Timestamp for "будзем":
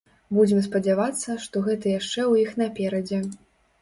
0.37-0.61